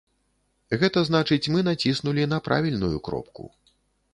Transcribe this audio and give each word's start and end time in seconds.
Гэта 0.83 1.03
значыць, 1.09 1.51
мы 1.55 1.59
націснулі 1.67 2.25
на 2.33 2.41
правільную 2.49 2.93
кропку. 3.11 3.43